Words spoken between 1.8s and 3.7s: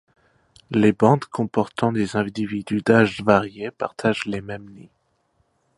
des individus d'âge varié